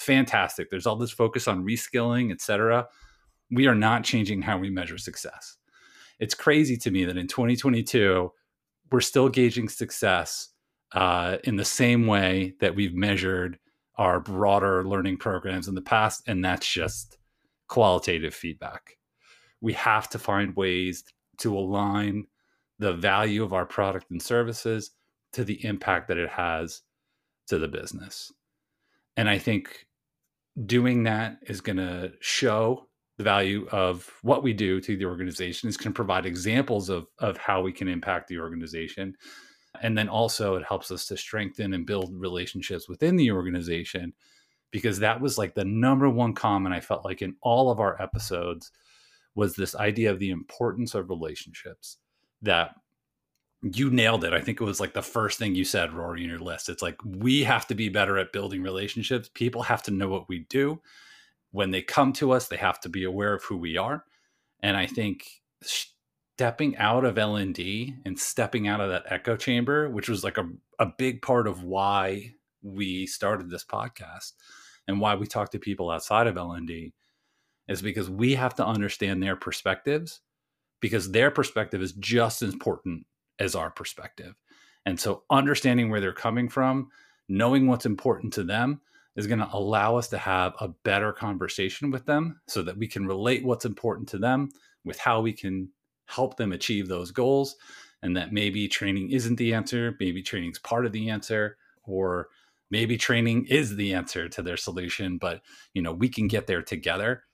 fantastic. 0.00 0.70
There's 0.70 0.86
all 0.86 0.96
this 0.96 1.10
focus 1.10 1.46
on 1.46 1.64
reskilling, 1.64 2.32
et 2.32 2.40
cetera. 2.40 2.88
We 3.50 3.66
are 3.66 3.74
not 3.74 4.02
changing 4.02 4.42
how 4.42 4.58
we 4.58 4.70
measure 4.70 4.98
success. 4.98 5.56
It's 6.18 6.34
crazy 6.34 6.76
to 6.78 6.90
me 6.90 7.04
that 7.04 7.16
in 7.16 7.26
2022, 7.26 8.32
we're 8.90 9.00
still 9.00 9.28
gauging 9.28 9.68
success 9.68 10.48
uh, 10.92 11.36
in 11.44 11.56
the 11.56 11.64
same 11.64 12.06
way 12.06 12.54
that 12.60 12.74
we've 12.74 12.94
measured 12.94 13.58
our 13.96 14.20
broader 14.20 14.84
learning 14.86 15.18
programs 15.18 15.68
in 15.68 15.74
the 15.74 15.82
past. 15.82 16.22
And 16.26 16.44
that's 16.44 16.66
just 16.66 17.18
qualitative 17.68 18.34
feedback. 18.34 18.96
We 19.60 19.72
have 19.74 20.08
to 20.10 20.18
find 20.18 20.56
ways 20.56 21.04
to 21.38 21.56
align 21.56 22.26
the 22.78 22.92
value 22.94 23.42
of 23.42 23.52
our 23.52 23.66
product 23.66 24.10
and 24.10 24.22
services 24.22 24.90
to 25.32 25.44
the 25.44 25.64
impact 25.64 26.08
that 26.08 26.18
it 26.18 26.30
has 26.30 26.82
to 27.48 27.58
the 27.58 27.68
business. 27.68 28.32
And 29.16 29.28
I 29.28 29.38
think 29.38 29.86
doing 30.66 31.04
that 31.04 31.38
is 31.46 31.60
going 31.60 31.76
to 31.76 32.12
show 32.20 32.86
the 33.18 33.24
value 33.24 33.66
of 33.70 34.10
what 34.22 34.42
we 34.42 34.52
do 34.52 34.80
to 34.80 34.96
the 34.96 35.04
organization 35.04 35.68
is 35.68 35.76
going 35.76 35.92
to 35.92 35.96
provide 35.96 36.24
examples 36.24 36.88
of, 36.88 37.06
of 37.18 37.36
how 37.36 37.60
we 37.60 37.72
can 37.72 37.86
impact 37.86 38.28
the 38.28 38.38
organization 38.38 39.14
and 39.82 39.96
then 39.96 40.08
also 40.08 40.56
it 40.56 40.64
helps 40.66 40.90
us 40.90 41.06
to 41.06 41.16
strengthen 41.16 41.74
and 41.74 41.86
build 41.86 42.12
relationships 42.14 42.88
within 42.88 43.16
the 43.16 43.30
organization 43.30 44.12
because 44.70 44.98
that 44.98 45.20
was 45.20 45.38
like 45.38 45.54
the 45.54 45.64
number 45.64 46.08
one 46.08 46.32
comment 46.32 46.74
i 46.74 46.80
felt 46.80 47.04
like 47.04 47.22
in 47.22 47.34
all 47.42 47.70
of 47.70 47.78
our 47.78 48.00
episodes 48.00 48.70
was 49.34 49.54
this 49.54 49.74
idea 49.74 50.10
of 50.10 50.18
the 50.18 50.30
importance 50.30 50.94
of 50.94 51.08
relationships 51.08 51.98
that 52.42 52.74
you 53.62 53.90
nailed 53.90 54.24
it. 54.24 54.32
I 54.32 54.40
think 54.40 54.60
it 54.60 54.64
was 54.64 54.80
like 54.80 54.94
the 54.94 55.02
first 55.02 55.38
thing 55.38 55.54
you 55.54 55.64
said, 55.64 55.92
Rory, 55.92 56.24
in 56.24 56.30
your 56.30 56.38
list. 56.38 56.68
It's 56.68 56.82
like 56.82 56.96
we 57.04 57.44
have 57.44 57.66
to 57.68 57.74
be 57.74 57.88
better 57.88 58.18
at 58.18 58.32
building 58.32 58.62
relationships. 58.62 59.30
People 59.32 59.62
have 59.62 59.82
to 59.84 59.90
know 59.90 60.08
what 60.08 60.28
we 60.28 60.40
do. 60.48 60.80
When 61.52 61.70
they 61.70 61.82
come 61.82 62.12
to 62.14 62.32
us, 62.32 62.48
they 62.48 62.56
have 62.56 62.80
to 62.80 62.88
be 62.88 63.04
aware 63.04 63.34
of 63.34 63.44
who 63.44 63.56
we 63.56 63.76
are. 63.76 64.04
And 64.62 64.76
I 64.76 64.86
think 64.86 65.42
stepping 65.62 66.76
out 66.78 67.04
of 67.04 67.16
LND 67.16 67.96
and 68.06 68.18
stepping 68.18 68.66
out 68.66 68.80
of 68.80 68.88
that 68.88 69.04
echo 69.06 69.36
chamber, 69.36 69.90
which 69.90 70.08
was 70.08 70.24
like 70.24 70.38
a, 70.38 70.48
a 70.78 70.86
big 70.86 71.20
part 71.20 71.46
of 71.46 71.62
why 71.62 72.34
we 72.62 73.06
started 73.06 73.50
this 73.50 73.64
podcast 73.64 74.32
and 74.88 75.00
why 75.00 75.14
we 75.14 75.26
talk 75.26 75.50
to 75.50 75.58
people 75.58 75.90
outside 75.90 76.26
of 76.26 76.36
LND, 76.36 76.92
is 77.70 77.80
because 77.80 78.10
we 78.10 78.34
have 78.34 78.54
to 78.56 78.66
understand 78.66 79.22
their 79.22 79.36
perspectives 79.36 80.20
because 80.80 81.12
their 81.12 81.30
perspective 81.30 81.80
is 81.80 81.92
just 81.92 82.42
as 82.42 82.52
important 82.52 83.06
as 83.38 83.54
our 83.54 83.70
perspective. 83.70 84.34
And 84.84 84.98
so 84.98 85.22
understanding 85.30 85.88
where 85.88 86.00
they're 86.00 86.12
coming 86.12 86.48
from, 86.48 86.88
knowing 87.28 87.66
what's 87.66 87.86
important 87.86 88.32
to 88.34 88.44
them 88.44 88.80
is 89.16 89.26
going 89.26 89.38
to 89.38 89.48
allow 89.52 89.96
us 89.96 90.08
to 90.08 90.18
have 90.18 90.54
a 90.60 90.68
better 90.68 91.12
conversation 91.12 91.90
with 91.90 92.06
them 92.06 92.40
so 92.48 92.62
that 92.62 92.76
we 92.76 92.88
can 92.88 93.06
relate 93.06 93.44
what's 93.44 93.64
important 93.64 94.08
to 94.08 94.18
them 94.18 94.50
with 94.84 94.98
how 94.98 95.20
we 95.20 95.32
can 95.32 95.68
help 96.06 96.36
them 96.36 96.52
achieve 96.52 96.88
those 96.88 97.10
goals 97.10 97.56
and 98.02 98.16
that 98.16 98.32
maybe 98.32 98.66
training 98.66 99.10
isn't 99.10 99.36
the 99.36 99.54
answer, 99.54 99.96
maybe 100.00 100.22
training's 100.22 100.58
part 100.58 100.86
of 100.86 100.92
the 100.92 101.10
answer 101.10 101.56
or 101.84 102.28
maybe 102.70 102.96
training 102.96 103.46
is 103.46 103.76
the 103.76 103.94
answer 103.94 104.28
to 104.28 104.42
their 104.42 104.56
solution, 104.56 105.18
but 105.18 105.42
you 105.74 105.82
know, 105.82 105.92
we 105.92 106.08
can 106.08 106.26
get 106.26 106.46
there 106.46 106.62
together. 106.62 107.24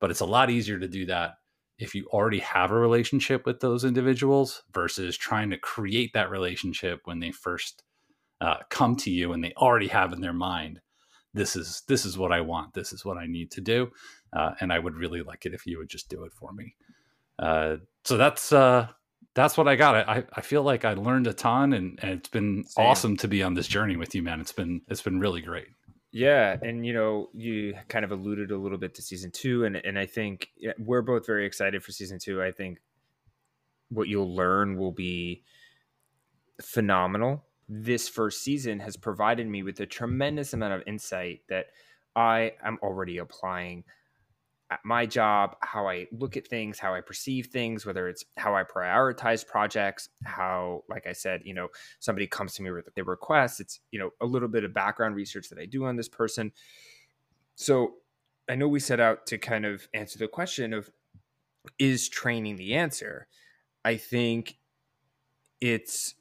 But 0.00 0.10
it's 0.10 0.20
a 0.20 0.26
lot 0.26 0.50
easier 0.50 0.78
to 0.78 0.88
do 0.88 1.06
that 1.06 1.34
if 1.78 1.94
you 1.94 2.06
already 2.10 2.38
have 2.38 2.70
a 2.70 2.78
relationship 2.78 3.44
with 3.44 3.60
those 3.60 3.84
individuals 3.84 4.62
versus 4.72 5.16
trying 5.16 5.50
to 5.50 5.58
create 5.58 6.12
that 6.14 6.30
relationship 6.30 7.00
when 7.04 7.20
they 7.20 7.30
first 7.30 7.82
uh, 8.40 8.56
come 8.70 8.96
to 8.96 9.10
you 9.10 9.32
and 9.32 9.42
they 9.42 9.52
already 9.56 9.88
have 9.88 10.12
in 10.12 10.20
their 10.20 10.32
mind 10.32 10.80
this 11.36 11.54
is 11.54 11.82
this 11.86 12.06
is 12.06 12.16
what 12.16 12.32
i 12.32 12.40
want. 12.40 12.72
This 12.72 12.92
is 12.92 13.04
what 13.04 13.18
i 13.18 13.26
need 13.26 13.50
to 13.52 13.60
do 13.60 13.90
uh, 14.32 14.52
and 14.60 14.72
i 14.72 14.78
would 14.78 14.96
really 14.96 15.22
like 15.22 15.44
it 15.46 15.54
if 15.54 15.66
you 15.66 15.78
would 15.78 15.90
just 15.90 16.08
do 16.08 16.24
it 16.24 16.32
for 16.32 16.52
me. 16.52 16.74
Uh, 17.38 17.76
so 18.04 18.16
that's 18.16 18.52
uh, 18.52 18.88
that's 19.34 19.58
what 19.58 19.68
i 19.68 19.76
got. 19.76 20.08
I, 20.08 20.24
I 20.32 20.40
feel 20.40 20.62
like 20.62 20.84
i 20.84 20.94
learned 20.94 21.26
a 21.26 21.34
ton 21.34 21.74
and, 21.74 21.98
and 22.02 22.12
it's 22.12 22.30
been 22.30 22.64
Same. 22.64 22.86
awesome 22.86 23.16
to 23.18 23.28
be 23.28 23.42
on 23.42 23.54
this 23.54 23.68
journey 23.68 23.96
with 23.96 24.14
you 24.14 24.22
man. 24.22 24.40
It's 24.40 24.52
been 24.52 24.80
it's 24.88 25.02
been 25.02 25.20
really 25.20 25.42
great 25.42 25.68
yeah, 26.16 26.56
and 26.62 26.86
you 26.86 26.94
know, 26.94 27.28
you 27.34 27.74
kind 27.88 28.02
of 28.02 28.10
alluded 28.10 28.50
a 28.50 28.56
little 28.56 28.78
bit 28.78 28.94
to 28.94 29.02
season 29.02 29.30
two, 29.30 29.66
and 29.66 29.76
and 29.76 29.98
I 29.98 30.06
think 30.06 30.48
we're 30.78 31.02
both 31.02 31.26
very 31.26 31.44
excited 31.44 31.84
for 31.84 31.92
season 31.92 32.18
two. 32.18 32.42
I 32.42 32.52
think 32.52 32.78
what 33.90 34.08
you'll 34.08 34.34
learn 34.34 34.78
will 34.78 34.92
be 34.92 35.42
phenomenal. 36.62 37.44
This 37.68 38.08
first 38.08 38.42
season 38.42 38.80
has 38.80 38.96
provided 38.96 39.46
me 39.46 39.62
with 39.62 39.78
a 39.80 39.84
tremendous 39.84 40.54
amount 40.54 40.72
of 40.72 40.82
insight 40.86 41.42
that 41.50 41.66
I 42.14 42.52
am 42.64 42.78
already 42.82 43.18
applying 43.18 43.84
at 44.70 44.80
my 44.84 45.06
job, 45.06 45.56
how 45.60 45.88
I 45.88 46.08
look 46.10 46.36
at 46.36 46.48
things, 46.48 46.78
how 46.78 46.94
I 46.94 47.00
perceive 47.00 47.46
things, 47.46 47.86
whether 47.86 48.08
it's 48.08 48.24
how 48.36 48.56
I 48.56 48.64
prioritize 48.64 49.46
projects, 49.46 50.08
how, 50.24 50.82
like 50.88 51.06
I 51.06 51.12
said, 51.12 51.42
you 51.44 51.54
know, 51.54 51.68
somebody 52.00 52.26
comes 52.26 52.54
to 52.54 52.62
me 52.62 52.72
with 52.72 52.88
their 52.94 53.04
request. 53.04 53.60
It's, 53.60 53.80
you 53.92 53.98
know, 53.98 54.10
a 54.20 54.26
little 54.26 54.48
bit 54.48 54.64
of 54.64 54.74
background 54.74 55.14
research 55.14 55.48
that 55.50 55.58
I 55.58 55.66
do 55.66 55.84
on 55.84 55.96
this 55.96 56.08
person. 56.08 56.50
So 57.54 57.94
I 58.48 58.56
know 58.56 58.66
we 58.66 58.80
set 58.80 58.98
out 58.98 59.26
to 59.26 59.38
kind 59.38 59.64
of 59.64 59.86
answer 59.94 60.18
the 60.18 60.28
question 60.28 60.74
of 60.74 60.90
is 61.78 62.08
training 62.08 62.56
the 62.56 62.74
answer? 62.74 63.28
I 63.84 63.96
think 63.96 64.56
it's 65.60 66.14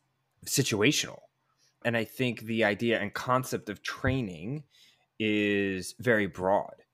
situational. 0.46 1.20
And 1.84 1.98
I 1.98 2.04
think 2.04 2.42
the 2.42 2.64
idea 2.64 3.00
and 3.00 3.14
concept 3.14 3.70
of 3.70 3.82
training 3.82 4.64
is 5.20 5.96
very 6.00 6.28
broad 6.28 6.85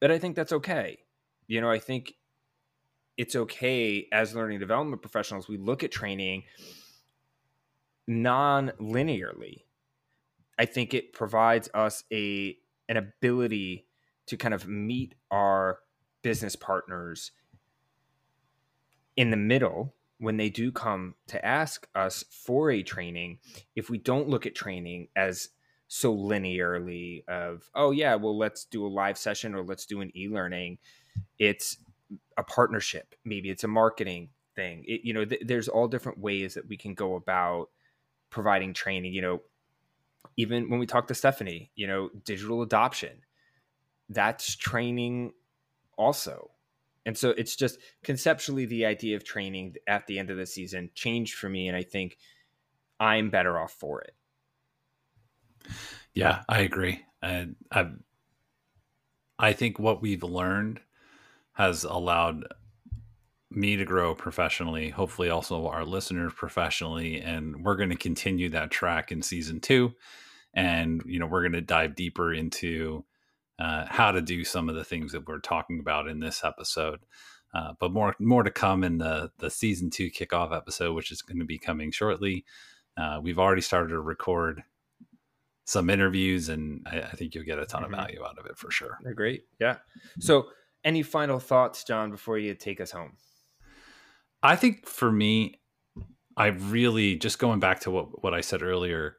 but 0.00 0.10
I 0.10 0.18
think 0.18 0.36
that's 0.36 0.52
okay. 0.52 0.98
You 1.46 1.60
know, 1.60 1.70
I 1.70 1.78
think 1.78 2.14
it's 3.16 3.36
okay 3.36 4.08
as 4.12 4.34
learning 4.34 4.58
development 4.58 5.02
professionals, 5.02 5.48
we 5.48 5.56
look 5.56 5.84
at 5.84 5.92
training 5.92 6.44
non 8.06 8.72
linearly. 8.80 9.62
I 10.58 10.66
think 10.66 10.94
it 10.94 11.12
provides 11.12 11.68
us 11.74 12.04
a 12.12 12.56
an 12.88 12.96
ability 12.96 13.86
to 14.26 14.36
kind 14.36 14.54
of 14.54 14.68
meet 14.68 15.14
our 15.30 15.78
business 16.22 16.56
partners 16.56 17.32
in 19.16 19.30
the 19.30 19.36
middle 19.36 19.94
when 20.18 20.36
they 20.36 20.48
do 20.48 20.72
come 20.72 21.14
to 21.26 21.44
ask 21.44 21.86
us 21.94 22.24
for 22.30 22.70
a 22.70 22.82
training 22.82 23.38
if 23.74 23.90
we 23.90 23.98
don't 23.98 24.28
look 24.28 24.46
at 24.46 24.54
training 24.54 25.08
as 25.16 25.50
so 25.94 26.12
linearly 26.12 27.22
of 27.28 27.70
oh 27.76 27.92
yeah 27.92 28.16
well 28.16 28.36
let's 28.36 28.64
do 28.64 28.84
a 28.84 28.88
live 28.88 29.16
session 29.16 29.54
or 29.54 29.62
let's 29.62 29.86
do 29.86 30.00
an 30.00 30.10
e-learning. 30.16 30.76
It's 31.38 31.76
a 32.36 32.42
partnership 32.42 33.14
maybe 33.24 33.48
it's 33.48 33.62
a 33.62 33.68
marketing 33.68 34.30
thing. 34.56 34.84
It, 34.88 35.02
you 35.04 35.14
know 35.14 35.24
th- 35.24 35.42
there's 35.44 35.68
all 35.68 35.86
different 35.86 36.18
ways 36.18 36.54
that 36.54 36.66
we 36.68 36.76
can 36.76 36.94
go 36.94 37.14
about 37.14 37.70
providing 38.30 38.74
training 38.74 39.12
you 39.12 39.22
know 39.22 39.42
even 40.36 40.68
when 40.68 40.80
we 40.80 40.86
talk 40.86 41.06
to 41.06 41.14
stephanie 41.14 41.70
you 41.76 41.86
know 41.86 42.10
digital 42.24 42.62
adoption 42.62 43.20
that's 44.08 44.56
training 44.56 45.32
also. 45.96 46.50
And 47.06 47.16
so 47.16 47.30
it's 47.30 47.54
just 47.54 47.78
conceptually 48.02 48.66
the 48.66 48.86
idea 48.86 49.14
of 49.14 49.22
training 49.22 49.76
at 49.86 50.08
the 50.08 50.18
end 50.18 50.30
of 50.30 50.38
the 50.38 50.46
season 50.46 50.90
changed 50.96 51.34
for 51.34 51.48
me 51.48 51.68
and 51.68 51.76
i 51.76 51.82
think 51.82 52.16
i'm 52.98 53.30
better 53.30 53.58
off 53.58 53.72
for 53.72 54.00
it 54.00 54.14
yeah, 56.14 56.42
I 56.48 56.60
agree. 56.60 57.04
And 57.22 57.56
I, 57.72 57.90
I 59.38 59.52
think 59.52 59.78
what 59.78 60.02
we've 60.02 60.22
learned 60.22 60.80
has 61.52 61.84
allowed 61.84 62.44
me 63.50 63.76
to 63.76 63.84
grow 63.84 64.14
professionally, 64.14 64.90
hopefully 64.90 65.30
also 65.30 65.66
our 65.66 65.84
listeners 65.84 66.32
professionally. 66.34 67.20
And 67.20 67.64
we're 67.64 67.76
going 67.76 67.90
to 67.90 67.96
continue 67.96 68.48
that 68.50 68.70
track 68.70 69.12
in 69.12 69.22
season 69.22 69.60
two. 69.60 69.94
And, 70.54 71.02
you 71.06 71.18
know, 71.18 71.26
we're 71.26 71.42
going 71.42 71.52
to 71.52 71.60
dive 71.60 71.94
deeper 71.94 72.32
into 72.32 73.04
uh, 73.58 73.86
how 73.88 74.12
to 74.12 74.20
do 74.20 74.44
some 74.44 74.68
of 74.68 74.74
the 74.74 74.84
things 74.84 75.12
that 75.12 75.26
we're 75.26 75.38
talking 75.38 75.78
about 75.78 76.08
in 76.08 76.20
this 76.20 76.42
episode. 76.44 77.00
Uh, 77.54 77.72
but 77.78 77.92
more 77.92 78.16
more 78.18 78.42
to 78.42 78.50
come 78.50 78.82
in 78.82 78.98
the 78.98 79.30
the 79.38 79.48
season 79.48 79.88
two 79.88 80.10
kickoff 80.10 80.54
episode, 80.54 80.92
which 80.92 81.12
is 81.12 81.22
going 81.22 81.38
to 81.38 81.44
be 81.44 81.58
coming 81.58 81.92
shortly. 81.92 82.44
Uh, 82.96 83.20
we've 83.22 83.38
already 83.38 83.62
started 83.62 83.90
to 83.90 84.00
record 84.00 84.64
some 85.64 85.90
interviews, 85.90 86.48
and 86.48 86.86
I, 86.86 87.00
I 87.00 87.10
think 87.10 87.34
you'll 87.34 87.44
get 87.44 87.58
a 87.58 87.66
ton 87.66 87.82
mm-hmm. 87.82 87.94
of 87.94 88.00
value 88.00 88.24
out 88.24 88.38
of 88.38 88.46
it 88.46 88.56
for 88.58 88.70
sure. 88.70 88.98
They're 89.02 89.14
great. 89.14 89.44
Yeah. 89.60 89.76
So, 90.20 90.46
any 90.84 91.02
final 91.02 91.38
thoughts, 91.38 91.84
John, 91.84 92.10
before 92.10 92.38
you 92.38 92.54
take 92.54 92.80
us 92.80 92.90
home? 92.90 93.16
I 94.42 94.56
think 94.56 94.86
for 94.86 95.10
me, 95.10 95.60
I 96.36 96.48
really 96.48 97.16
just 97.16 97.38
going 97.38 97.60
back 97.60 97.80
to 97.80 97.90
what 97.90 98.22
what 98.22 98.34
I 98.34 98.40
said 98.40 98.62
earlier, 98.62 99.16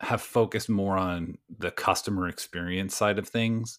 have 0.00 0.20
focused 0.20 0.68
more 0.68 0.96
on 0.96 1.38
the 1.58 1.70
customer 1.70 2.28
experience 2.28 2.96
side 2.96 3.18
of 3.18 3.28
things 3.28 3.78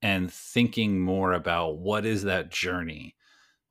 and 0.00 0.32
thinking 0.32 1.00
more 1.00 1.32
about 1.32 1.78
what 1.78 2.06
is 2.06 2.22
that 2.22 2.50
journey? 2.50 3.16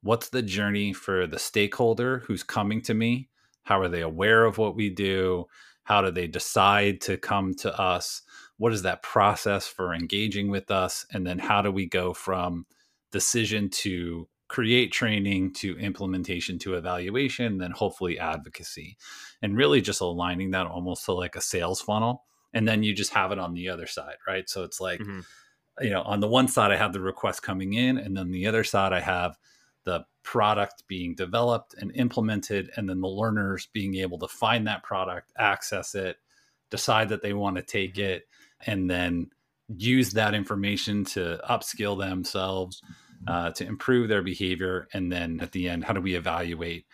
What's 0.02 0.28
the 0.28 0.42
journey 0.42 0.92
for 0.92 1.26
the 1.26 1.38
stakeholder 1.38 2.20
who's 2.26 2.42
coming 2.42 2.82
to 2.82 2.94
me? 2.94 3.30
How 3.64 3.80
are 3.80 3.88
they 3.88 4.02
aware 4.02 4.44
of 4.44 4.58
what 4.58 4.76
we 4.76 4.90
do? 4.90 5.46
How 5.90 6.00
do 6.00 6.10
they 6.10 6.26
decide 6.26 7.00
to 7.02 7.16
come 7.16 7.54
to 7.54 7.78
us? 7.78 8.22
what 8.60 8.74
is 8.74 8.82
that 8.82 9.02
process 9.02 9.66
for 9.66 9.94
engaging 9.94 10.50
with 10.50 10.70
us 10.70 11.06
and 11.10 11.26
then 11.26 11.38
how 11.38 11.62
do 11.62 11.72
we 11.72 11.86
go 11.86 12.12
from 12.12 12.66
decision 13.10 13.70
to 13.70 14.28
create 14.48 14.92
training 14.92 15.50
to 15.50 15.78
implementation 15.78 16.58
to 16.58 16.74
evaluation 16.74 17.56
then 17.56 17.70
hopefully 17.70 18.18
advocacy 18.18 18.98
and 19.40 19.56
really 19.56 19.80
just 19.80 20.02
aligning 20.02 20.50
that 20.50 20.66
almost 20.66 21.06
to 21.06 21.12
like 21.12 21.36
a 21.36 21.40
sales 21.40 21.80
funnel 21.80 22.24
and 22.52 22.68
then 22.68 22.82
you 22.82 22.94
just 22.94 23.14
have 23.14 23.32
it 23.32 23.38
on 23.38 23.54
the 23.54 23.66
other 23.66 23.86
side 23.86 24.16
right 24.28 24.50
so 24.50 24.62
it's 24.62 24.78
like 24.78 25.00
mm-hmm. 25.00 25.20
you 25.80 25.88
know 25.88 26.02
on 26.02 26.20
the 26.20 26.28
one 26.28 26.46
side 26.46 26.70
i 26.70 26.76
have 26.76 26.92
the 26.92 27.00
request 27.00 27.42
coming 27.42 27.72
in 27.72 27.96
and 27.96 28.14
then 28.14 28.30
the 28.30 28.46
other 28.46 28.62
side 28.62 28.92
i 28.92 29.00
have 29.00 29.38
the 29.84 30.04
product 30.22 30.84
being 30.86 31.14
developed 31.14 31.74
and 31.74 31.94
implemented 31.94 32.70
and 32.76 32.88
then 32.88 33.00
the 33.00 33.08
learners 33.08 33.68
being 33.72 33.96
able 33.96 34.18
to 34.18 34.28
find 34.28 34.66
that 34.66 34.82
product 34.82 35.32
access 35.38 35.94
it 35.94 36.16
decide 36.70 37.08
that 37.08 37.22
they 37.22 37.32
want 37.32 37.56
to 37.56 37.62
take 37.62 37.94
mm-hmm. 37.94 38.10
it 38.10 38.28
and 38.66 38.90
then 38.90 39.30
use 39.76 40.12
that 40.12 40.34
information 40.34 41.04
to 41.04 41.40
upskill 41.48 41.98
themselves 41.98 42.82
uh, 43.28 43.50
to 43.50 43.64
improve 43.66 44.08
their 44.08 44.22
behavior 44.22 44.88
and 44.92 45.10
then 45.10 45.40
at 45.40 45.52
the 45.52 45.68
end 45.68 45.84
how 45.84 45.92
do 45.92 46.00
we 46.00 46.14
evaluate 46.14 46.84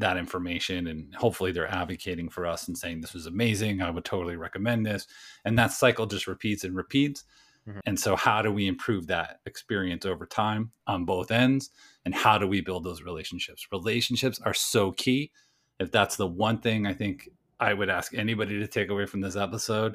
that 0.00 0.16
information? 0.16 0.86
And 0.86 1.14
hopefully 1.14 1.52
they're 1.52 1.72
advocating 1.72 2.28
for 2.28 2.46
us 2.46 2.68
and 2.68 2.76
saying 2.76 3.00
this 3.00 3.14
was 3.14 3.26
amazing. 3.26 3.82
I 3.82 3.90
would 3.90 4.04
totally 4.04 4.36
recommend 4.36 4.86
this. 4.86 5.06
And 5.44 5.58
that 5.58 5.72
cycle 5.72 6.06
just 6.06 6.26
repeats 6.26 6.64
and 6.64 6.76
repeats 6.76 7.24
mm-hmm. 7.68 7.78
and 7.86 7.98
so 7.98 8.16
how 8.16 8.42
do 8.42 8.50
we 8.52 8.66
improve 8.66 9.06
that 9.06 9.40
experience 9.46 10.06
over 10.06 10.26
time 10.26 10.70
on 10.86 11.04
both 11.04 11.30
ends 11.30 11.70
and 12.04 12.14
how 12.14 12.38
do 12.38 12.46
we 12.46 12.60
build 12.60 12.84
those 12.84 13.02
relationships 13.02 13.68
relationships 13.70 14.40
are 14.44 14.54
so 14.54 14.92
key 14.92 15.30
if 15.78 15.90
that's 15.90 16.16
the 16.16 16.26
one 16.26 16.58
thing 16.58 16.86
i 16.86 16.92
think 16.92 17.28
i 17.60 17.72
would 17.72 17.90
ask 17.90 18.14
anybody 18.14 18.58
to 18.58 18.66
take 18.66 18.88
away 18.88 19.06
from 19.06 19.20
this 19.20 19.36
episode 19.36 19.94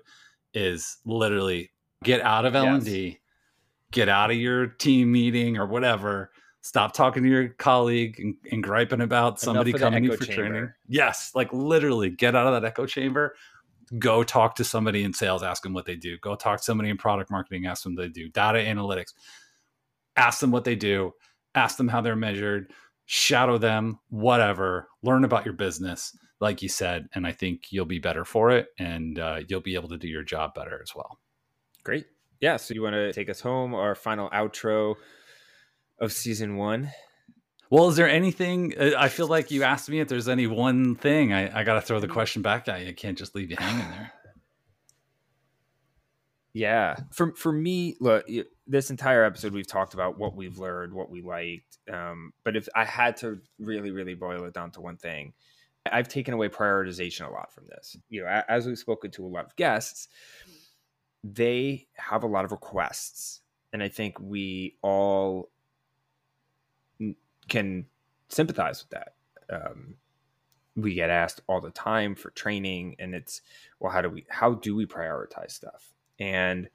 is 0.53 0.97
literally 1.05 1.71
get 2.03 2.21
out 2.21 2.45
of 2.45 2.55
l&d 2.55 3.07
yes. 3.07 3.17
get 3.91 4.09
out 4.09 4.29
of 4.29 4.37
your 4.37 4.67
team 4.67 5.11
meeting 5.11 5.57
or 5.57 5.65
whatever 5.65 6.31
stop 6.63 6.93
talking 6.93 7.23
to 7.23 7.29
your 7.29 7.49
colleague 7.49 8.19
and, 8.19 8.35
and 8.51 8.63
griping 8.63 9.01
about 9.01 9.39
somebody 9.39 9.73
coming 9.73 10.05
in 10.05 10.17
for 10.17 10.25
chamber. 10.25 10.49
training. 10.49 10.73
Yes, 10.87 11.31
like 11.35 11.51
literally 11.51 12.09
get 12.09 12.35
out 12.35 12.47
of 12.47 12.53
that 12.53 12.67
echo 12.67 12.85
chamber. 12.85 13.35
Go 13.99 14.23
talk 14.23 14.55
to 14.55 14.63
somebody 14.63 15.03
in 15.03 15.13
sales, 15.13 15.43
ask 15.43 15.63
them 15.63 15.73
what 15.73 15.85
they 15.85 15.95
do. 15.95 16.17
Go 16.19 16.35
talk 16.35 16.59
to 16.59 16.63
somebody 16.63 16.89
in 16.89 16.97
product 16.97 17.29
marketing, 17.29 17.65
ask 17.65 17.83
them 17.83 17.95
what 17.95 18.03
they 18.03 18.09
do. 18.09 18.29
Data 18.29 18.59
analytics, 18.59 19.13
ask 20.15 20.39
them 20.39 20.51
what 20.51 20.63
they 20.63 20.75
do. 20.75 21.11
Ask 21.55 21.77
them 21.77 21.87
how 21.87 22.01
they're 22.01 22.15
measured. 22.15 22.71
Shadow 23.05 23.57
them, 23.57 23.99
whatever. 24.09 24.87
Learn 25.03 25.23
about 25.23 25.45
your 25.45 25.53
business, 25.53 26.17
like 26.39 26.61
you 26.61 26.69
said, 26.69 27.07
and 27.13 27.27
I 27.27 27.31
think 27.31 27.65
you'll 27.69 27.85
be 27.85 27.99
better 27.99 28.25
for 28.25 28.49
it, 28.49 28.69
and 28.79 29.19
uh, 29.19 29.41
you'll 29.47 29.61
be 29.61 29.75
able 29.75 29.89
to 29.89 29.97
do 29.97 30.07
your 30.07 30.23
job 30.23 30.53
better 30.55 30.79
as 30.81 30.95
well. 30.95 31.19
Great. 31.83 32.05
Yeah. 32.39 32.57
So 32.57 32.73
you 32.73 32.81
want 32.81 32.93
to 32.93 33.13
take 33.13 33.29
us 33.29 33.41
home? 33.41 33.75
Our 33.75 33.93
final 33.93 34.29
outro 34.29 34.95
of 35.99 36.11
season 36.11 36.55
one. 36.55 36.91
Well, 37.73 37.89
is 37.89 37.95
there 37.95 38.07
anything? 38.07 38.75
Uh, 38.79 38.91
I 38.95 39.09
feel 39.09 39.25
like 39.25 39.49
you 39.49 39.63
asked 39.63 39.89
me 39.89 39.99
if 39.99 40.07
there's 40.07 40.29
any 40.29 40.45
one 40.45 40.93
thing. 40.93 41.33
I, 41.33 41.61
I 41.61 41.63
got 41.63 41.73
to 41.73 41.81
throw 41.81 41.99
the 41.99 42.07
question 42.07 42.43
back 42.43 42.67
at 42.67 42.81
you. 42.81 42.89
I 42.89 42.93
can't 42.93 43.17
just 43.17 43.33
leave 43.33 43.49
you 43.49 43.57
hanging 43.57 43.89
there. 43.89 44.11
Yeah, 46.55 46.97
for 47.11 47.33
for 47.33 47.51
me, 47.51 47.95
look, 47.99 48.27
this 48.67 48.91
entire 48.91 49.23
episode 49.23 49.53
we've 49.53 49.65
talked 49.65 49.95
about 49.95 50.19
what 50.19 50.35
we've 50.35 50.59
learned, 50.59 50.93
what 50.93 51.09
we 51.09 51.23
liked. 51.23 51.79
Um, 51.91 52.31
but 52.43 52.55
if 52.55 52.69
I 52.75 52.85
had 52.85 53.17
to 53.17 53.39
really, 53.57 53.89
really 53.89 54.13
boil 54.13 54.45
it 54.45 54.53
down 54.53 54.69
to 54.73 54.81
one 54.81 54.97
thing, 54.97 55.33
I've 55.91 56.07
taken 56.07 56.35
away 56.35 56.49
prioritization 56.49 57.27
a 57.27 57.31
lot 57.31 57.51
from 57.51 57.65
this. 57.69 57.97
You 58.07 58.21
know, 58.21 58.43
as 58.47 58.67
we've 58.67 58.77
spoken 58.77 59.09
to 59.13 59.25
a 59.25 59.29
lot 59.29 59.45
of 59.45 59.55
guests, 59.55 60.09
they 61.23 61.87
have 61.95 62.21
a 62.21 62.27
lot 62.27 62.45
of 62.45 62.51
requests, 62.51 63.41
and 63.73 63.81
I 63.81 63.89
think 63.89 64.19
we 64.19 64.75
all 64.83 65.49
can 67.47 67.85
sympathize 68.29 68.83
with 68.83 68.89
that. 68.91 69.15
Um, 69.49 69.95
we 70.75 70.95
get 70.95 71.09
asked 71.09 71.41
all 71.47 71.61
the 71.61 71.71
time 71.71 72.15
for 72.15 72.31
training, 72.31 72.95
and 72.99 73.13
it's 73.13 73.41
well, 73.79 73.91
how 73.91 74.01
do 74.01 74.09
we 74.09 74.25
how 74.29 74.55
do 74.55 74.75
we 74.75 74.85
prioritize 74.85 75.51
stuff? 75.51 75.93
And 76.19 76.69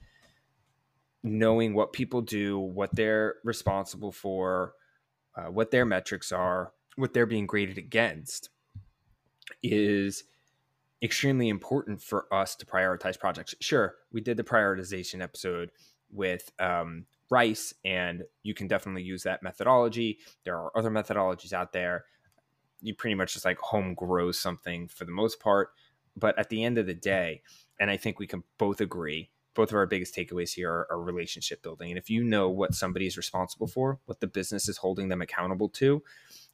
knowing 1.23 1.75
what 1.75 1.93
people 1.93 2.21
do, 2.21 2.59
what 2.59 2.95
they're 2.95 3.37
responsible 3.45 4.13
for, 4.13 4.75
uh, 5.37 5.51
what 5.51 5.71
their 5.71 5.85
metrics 5.85 6.31
are, 6.31 6.73
what 6.97 7.13
they're 7.13 7.27
being 7.27 7.47
graded 7.47 7.79
against, 7.79 8.51
is 9.63 10.25
extremely 11.03 11.49
important 11.49 12.03
for 12.03 12.33
us 12.33 12.55
to 12.57 12.67
prioritize 12.67 13.19
projects. 13.19 13.55
Sure, 13.61 13.97
we 14.13 14.21
did 14.21 14.37
the 14.37 14.45
prioritization 14.45 15.21
episode 15.21 15.71
with 16.11 16.53
um, 16.61 17.07
rice 17.31 17.75
and 17.85 18.25
you 18.43 18.55
can 18.55 18.69
definitely 18.69 19.03
use 19.03 19.23
that 19.25 19.43
methodology. 19.43 20.19
There 20.45 20.57
are 20.57 20.77
other 20.77 20.91
methodologies 20.91 21.53
out 21.53 21.73
there. 21.73 22.05
You 22.81 22.95
pretty 22.95 23.15
much 23.15 23.35
just 23.35 23.45
like 23.45 23.59
home 23.59 23.95
grow 23.95 24.33
something 24.33 24.89
for 24.89 25.05
the 25.05 25.13
most 25.13 25.41
part. 25.41 25.71
But 26.17 26.39
at 26.39 26.49
the 26.49 26.65
end 26.65 26.79
of 26.79 26.87
the 26.87 26.95
day 26.95 27.43
and 27.81 27.91
i 27.91 27.97
think 27.97 28.19
we 28.19 28.27
can 28.27 28.43
both 28.59 28.81
agree 28.81 29.31
both 29.55 29.71
of 29.71 29.77
our 29.77 29.87
biggest 29.87 30.15
takeaways 30.15 30.55
here 30.55 30.71
are, 30.71 30.87
are 30.89 31.01
relationship 31.01 31.65
building. 31.65 31.91
And 31.91 31.99
if 31.99 32.09
you 32.09 32.23
know 32.23 32.49
what 32.49 32.77
somebody 32.77 33.09
is 33.09 33.17
responsible 33.17 33.67
for 33.67 33.99
what 34.05 34.21
the 34.21 34.29
business 34.29 34.69
is 34.69 34.77
holding 34.77 35.09
them 35.09 35.21
accountable 35.21 35.69
to 35.71 36.01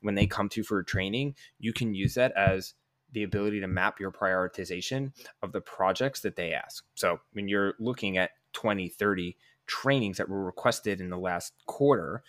when 0.01 0.15
they 0.15 0.27
come 0.27 0.49
to 0.49 0.63
for 0.63 0.83
training 0.83 1.35
you 1.59 1.75
can 1.75 1.93
use 1.93 2.15
that 2.15 2.33
as 2.33 2.73
the 3.13 3.23
ability 3.23 3.61
to 3.61 3.67
map 3.67 4.01
your 4.01 4.11
prioritization 4.11 5.13
of 5.43 5.53
the 5.53 5.61
projects 5.61 6.21
that 6.21 6.37
they 6.37 6.55
ask. 6.55 6.83
So 6.95 7.21
when 7.35 7.47
you're 7.47 7.75
looking 7.79 8.17
at 8.17 8.31
20 8.55 8.89
30 8.89 9.37
trainings 9.67 10.19
that 10.19 10.29
were 10.29 10.45
requested 10.45 11.01
in 11.01 11.11
the 11.11 11.19
last 11.19 11.53
quarter, 11.67 12.23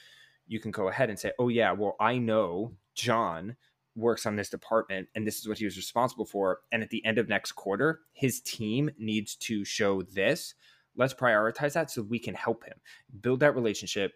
you 0.48 0.60
can 0.60 0.72
go 0.72 0.88
ahead 0.88 1.10
and 1.10 1.20
say, 1.20 1.32
oh, 1.40 1.50
yeah, 1.50 1.72
well, 1.72 1.96
I 2.00 2.18
know 2.18 2.74
John 2.94 3.56
works 3.96 4.26
on 4.26 4.36
this 4.36 4.50
department 4.50 5.08
and 5.16 5.26
this 5.26 5.40
is 5.40 5.48
what 5.48 5.58
he 5.58 5.66
was 5.66 5.78
responsible 5.78 6.26
for. 6.26 6.60
And 6.72 6.84
at 6.84 6.90
the 6.90 7.04
end 7.06 7.18
of 7.18 7.30
next 7.30 7.54
quarter, 7.54 8.02
his 8.14 8.42
team 8.42 8.90
needs 8.98 9.36
to 9.38 9.64
show 9.64 10.02
this. 10.02 10.54
Let's 10.96 11.14
prioritize 11.14 11.74
that 11.74 11.92
so 11.92 12.02
we 12.02 12.20
can 12.20 12.36
help 12.36 12.66
him 12.66 12.78
build 13.22 13.40
that 13.42 13.56
relationship, 13.56 14.14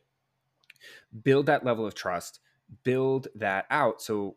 build 1.23 1.45
that 1.47 1.65
level 1.65 1.85
of 1.85 1.95
trust, 1.95 2.39
build 2.83 3.27
that 3.35 3.65
out. 3.69 4.01
So 4.01 4.35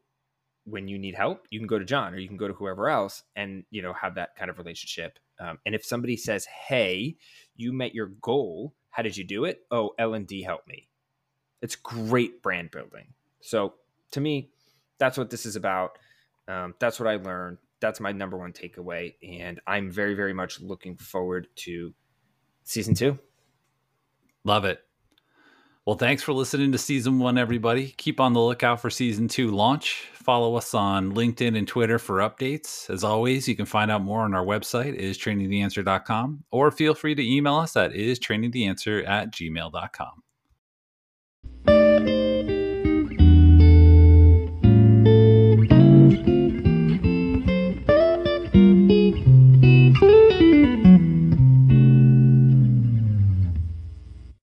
when 0.64 0.88
you 0.88 0.98
need 0.98 1.14
help, 1.14 1.46
you 1.50 1.58
can 1.58 1.66
go 1.66 1.78
to 1.78 1.84
John 1.84 2.14
or 2.14 2.18
you 2.18 2.28
can 2.28 2.36
go 2.36 2.48
to 2.48 2.54
whoever 2.54 2.88
else 2.88 3.24
and, 3.34 3.64
you 3.70 3.82
know, 3.82 3.92
have 3.92 4.14
that 4.14 4.36
kind 4.36 4.50
of 4.50 4.58
relationship. 4.58 5.18
Um, 5.42 5.58
and 5.66 5.74
if 5.74 5.84
somebody 5.84 6.16
says, 6.16 6.44
Hey, 6.44 7.16
you 7.56 7.72
met 7.72 7.94
your 7.94 8.06
goal. 8.06 8.74
How 8.90 9.02
did 9.02 9.16
you 9.16 9.24
do 9.24 9.44
it? 9.44 9.62
Oh, 9.70 9.90
L&D 9.98 10.42
helped 10.42 10.68
me. 10.68 10.88
It's 11.60 11.76
great 11.76 12.42
brand 12.42 12.70
building. 12.70 13.14
So 13.40 13.74
to 14.12 14.20
me, 14.20 14.50
that's 14.98 15.16
what 15.16 15.30
this 15.30 15.46
is 15.46 15.56
about. 15.56 15.98
Um, 16.48 16.74
that's 16.78 17.00
what 17.00 17.08
I 17.08 17.16
learned. 17.16 17.58
That's 17.80 18.00
my 18.00 18.12
number 18.12 18.36
one 18.36 18.52
takeaway. 18.52 19.14
And 19.22 19.60
I'm 19.66 19.90
very, 19.90 20.14
very 20.14 20.34
much 20.34 20.60
looking 20.60 20.96
forward 20.96 21.48
to 21.56 21.94
season 22.64 22.94
two. 22.94 23.18
Love 24.44 24.64
it. 24.64 24.80
Well, 25.84 25.96
thanks 25.96 26.22
for 26.22 26.32
listening 26.32 26.70
to 26.70 26.78
season 26.78 27.18
one, 27.18 27.36
everybody. 27.36 27.88
Keep 27.96 28.20
on 28.20 28.34
the 28.34 28.40
lookout 28.40 28.80
for 28.80 28.88
season 28.88 29.26
two 29.26 29.50
launch. 29.50 30.06
Follow 30.14 30.54
us 30.54 30.74
on 30.74 31.12
LinkedIn 31.12 31.58
and 31.58 31.66
Twitter 31.66 31.98
for 31.98 32.18
updates. 32.18 32.88
As 32.88 33.02
always, 33.02 33.48
you 33.48 33.56
can 33.56 33.66
find 33.66 33.90
out 33.90 34.00
more 34.00 34.20
on 34.20 34.32
our 34.32 34.44
website, 34.44 34.94
is 34.94 35.18
trainingtheanswer.com, 35.18 36.44
or 36.52 36.70
feel 36.70 36.94
free 36.94 37.16
to 37.16 37.28
email 37.28 37.56
us 37.56 37.76
at 37.76 37.96
is 37.96 38.20
trainingtheanswer 38.20 39.08
at 39.08 39.32
gmail.com. 39.32 40.22